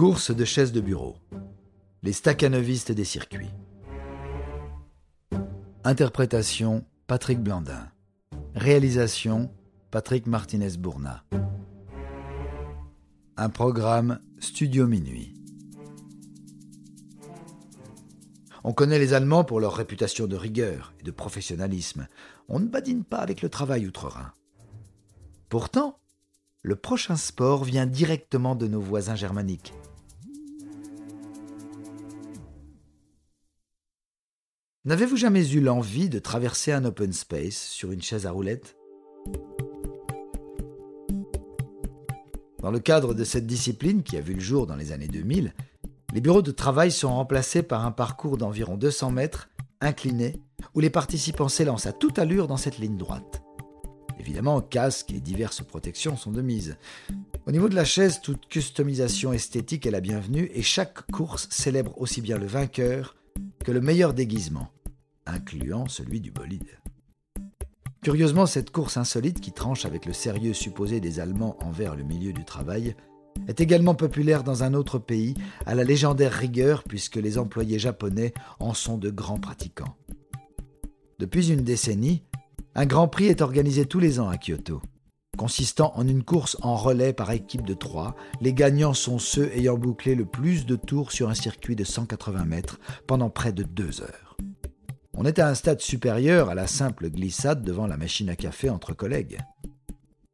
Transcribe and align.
Course 0.00 0.30
de 0.34 0.46
chaises 0.46 0.72
de 0.72 0.80
bureau. 0.80 1.18
Les 2.02 2.14
staccanovistes 2.14 2.90
des 2.90 3.04
circuits. 3.04 3.50
Interprétation 5.84 6.86
Patrick 7.06 7.38
Blandin. 7.38 7.86
Réalisation 8.54 9.52
Patrick 9.90 10.26
Martinez-Bourna. 10.26 11.24
Un 13.36 13.50
programme 13.50 14.20
Studio 14.38 14.86
Minuit. 14.86 15.34
On 18.64 18.72
connaît 18.72 18.98
les 18.98 19.12
Allemands 19.12 19.44
pour 19.44 19.60
leur 19.60 19.74
réputation 19.74 20.26
de 20.26 20.36
rigueur 20.36 20.94
et 21.00 21.02
de 21.02 21.10
professionnalisme. 21.10 22.08
On 22.48 22.58
ne 22.58 22.68
badine 22.68 23.04
pas 23.04 23.18
avec 23.18 23.42
le 23.42 23.50
travail 23.50 23.86
outre-Rhin. 23.86 24.32
Pourtant, 25.50 25.98
le 26.62 26.76
prochain 26.76 27.16
sport 27.16 27.64
vient 27.64 27.84
directement 27.84 28.54
de 28.54 28.66
nos 28.66 28.80
voisins 28.80 29.14
germaniques. 29.14 29.74
N'avez-vous 34.86 35.18
jamais 35.18 35.46
eu 35.50 35.60
l'envie 35.60 36.08
de 36.08 36.18
traverser 36.18 36.72
un 36.72 36.86
open 36.86 37.12
space 37.12 37.68
sur 37.68 37.92
une 37.92 38.00
chaise 38.00 38.24
à 38.24 38.30
roulettes? 38.30 38.78
Dans 42.62 42.70
le 42.70 42.78
cadre 42.78 43.12
de 43.12 43.24
cette 43.24 43.46
discipline 43.46 44.02
qui 44.02 44.16
a 44.16 44.22
vu 44.22 44.32
le 44.32 44.40
jour 44.40 44.66
dans 44.66 44.76
les 44.76 44.92
années 44.92 45.06
2000, 45.06 45.52
les 46.14 46.20
bureaux 46.22 46.40
de 46.40 46.50
travail 46.50 46.90
sont 46.90 47.14
remplacés 47.14 47.62
par 47.62 47.84
un 47.84 47.90
parcours 47.90 48.38
d'environ 48.38 48.78
200 48.78 49.10
mètres, 49.10 49.50
incliné, 49.82 50.40
où 50.74 50.80
les 50.80 50.88
participants 50.88 51.50
s'élancent 51.50 51.84
à 51.84 51.92
toute 51.92 52.18
allure 52.18 52.48
dans 52.48 52.56
cette 52.56 52.78
ligne 52.78 52.96
droite. 52.96 53.42
Évidemment, 54.18 54.62
casques 54.62 55.12
et 55.12 55.20
diverses 55.20 55.60
protections 55.60 56.16
sont 56.16 56.32
de 56.32 56.40
mise. 56.40 56.78
Au 57.46 57.52
niveau 57.52 57.68
de 57.68 57.74
la 57.74 57.84
chaise, 57.84 58.22
toute 58.22 58.48
customisation 58.48 59.34
esthétique 59.34 59.84
est 59.84 59.90
la 59.90 60.00
bienvenue 60.00 60.50
et 60.54 60.62
chaque 60.62 61.02
course 61.10 61.48
célèbre 61.50 62.00
aussi 62.00 62.22
bien 62.22 62.38
le 62.38 62.46
vainqueur 62.46 63.19
que 63.64 63.72
le 63.72 63.80
meilleur 63.80 64.14
déguisement, 64.14 64.68
incluant 65.26 65.86
celui 65.88 66.20
du 66.20 66.30
bolide. 66.30 66.78
Curieusement, 68.02 68.46
cette 68.46 68.70
course 68.70 68.96
insolite 68.96 69.40
qui 69.40 69.52
tranche 69.52 69.84
avec 69.84 70.06
le 70.06 70.14
sérieux 70.14 70.54
supposé 70.54 71.00
des 71.00 71.20
Allemands 71.20 71.56
envers 71.60 71.94
le 71.96 72.02
milieu 72.02 72.32
du 72.32 72.44
travail 72.44 72.96
est 73.46 73.60
également 73.60 73.94
populaire 73.94 74.42
dans 74.42 74.62
un 74.62 74.74
autre 74.74 74.98
pays 74.98 75.34
à 75.66 75.74
la 75.74 75.84
légendaire 75.84 76.32
rigueur 76.32 76.82
puisque 76.84 77.16
les 77.16 77.36
employés 77.36 77.78
japonais 77.78 78.32
en 78.58 78.72
sont 78.72 78.96
de 78.96 79.10
grands 79.10 79.38
pratiquants. 79.38 79.96
Depuis 81.18 81.50
une 81.50 81.62
décennie, 81.62 82.22
un 82.74 82.86
Grand 82.86 83.08
Prix 83.08 83.26
est 83.26 83.42
organisé 83.42 83.84
tous 83.84 83.98
les 83.98 84.20
ans 84.20 84.28
à 84.28 84.38
Kyoto, 84.38 84.80
consistant 85.40 85.94
en 85.96 86.06
une 86.06 86.22
course 86.22 86.58
en 86.60 86.76
relais 86.76 87.14
par 87.14 87.30
équipe 87.30 87.64
de 87.64 87.72
trois. 87.72 88.14
Les 88.42 88.52
gagnants 88.52 88.92
sont 88.92 89.18
ceux 89.18 89.50
ayant 89.56 89.78
bouclé 89.78 90.14
le 90.14 90.26
plus 90.26 90.66
de 90.66 90.76
tours 90.76 91.12
sur 91.12 91.30
un 91.30 91.34
circuit 91.34 91.74
de 91.74 91.82
180 91.82 92.44
mètres 92.44 92.78
pendant 93.06 93.30
près 93.30 93.54
de 93.54 93.62
deux 93.62 94.02
heures. 94.02 94.36
On 95.14 95.24
est 95.24 95.38
à 95.38 95.48
un 95.48 95.54
stade 95.54 95.80
supérieur 95.80 96.50
à 96.50 96.54
la 96.54 96.66
simple 96.66 97.08
glissade 97.08 97.62
devant 97.62 97.86
la 97.86 97.96
machine 97.96 98.28
à 98.28 98.36
café 98.36 98.68
entre 98.68 98.92
collègues. 98.92 99.38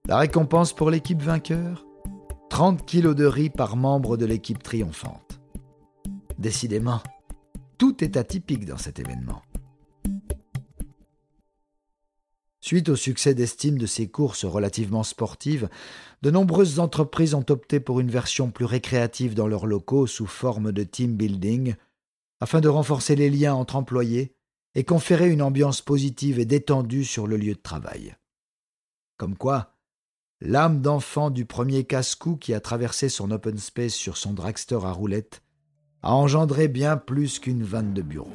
La 0.08 0.18
récompense 0.18 0.72
pour 0.72 0.90
l'équipe 0.90 1.22
vainqueur? 1.22 1.86
30 2.50 2.84
kilos 2.84 3.14
de 3.14 3.26
riz 3.26 3.50
par 3.50 3.76
membre 3.76 4.16
de 4.16 4.26
l'équipe 4.26 4.60
triomphante. 4.60 5.40
Décidément, 6.36 7.00
tout 7.78 8.02
est 8.02 8.16
atypique 8.16 8.66
dans 8.66 8.76
cet 8.76 8.98
événement. 8.98 9.42
Suite 12.66 12.88
au 12.88 12.96
succès 12.96 13.32
d'estime 13.32 13.78
de 13.78 13.86
ces 13.86 14.08
courses 14.08 14.44
relativement 14.44 15.04
sportives, 15.04 15.68
de 16.22 16.32
nombreuses 16.32 16.80
entreprises 16.80 17.34
ont 17.34 17.46
opté 17.48 17.78
pour 17.78 18.00
une 18.00 18.10
version 18.10 18.50
plus 18.50 18.64
récréative 18.64 19.36
dans 19.36 19.46
leurs 19.46 19.66
locaux 19.66 20.08
sous 20.08 20.26
forme 20.26 20.72
de 20.72 20.82
team 20.82 21.14
building, 21.14 21.76
afin 22.40 22.60
de 22.60 22.66
renforcer 22.68 23.14
les 23.14 23.30
liens 23.30 23.54
entre 23.54 23.76
employés 23.76 24.34
et 24.74 24.82
conférer 24.82 25.30
une 25.30 25.42
ambiance 25.42 25.80
positive 25.80 26.40
et 26.40 26.44
détendue 26.44 27.04
sur 27.04 27.28
le 27.28 27.36
lieu 27.36 27.54
de 27.54 27.62
travail. 27.62 28.16
Comme 29.16 29.36
quoi, 29.36 29.76
l'âme 30.40 30.80
d'enfant 30.82 31.30
du 31.30 31.44
premier 31.44 31.84
casse-cou 31.84 32.34
qui 32.34 32.52
a 32.52 32.58
traversé 32.58 33.08
son 33.08 33.30
open 33.30 33.58
space 33.58 33.94
sur 33.94 34.16
son 34.16 34.32
dragster 34.32 34.80
à 34.82 34.90
roulettes 34.90 35.40
a 36.02 36.12
engendré 36.12 36.66
bien 36.66 36.96
plus 36.96 37.38
qu'une 37.38 37.62
vanne 37.62 37.94
de 37.94 38.02
bureau. 38.02 38.34